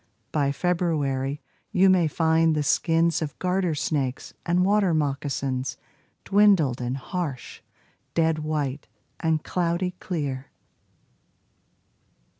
By 0.31 0.51
February 0.51 1.41
you 1.71 1.87
may 1.87 2.07
find 2.07 2.55
the 2.55 2.63
skins 2.63 3.21
Of 3.21 3.37
garter 3.37 3.75
snakes 3.75 4.33
and 4.47 4.65
water 4.65 4.95
moccasins 4.95 5.77
Dwindled 6.25 6.81
and 6.81 6.97
harsh, 6.97 7.61
dead 8.15 8.39
white 8.39 8.87
and 9.19 9.43
cloudy 9.43 9.91
clear. 9.99 10.47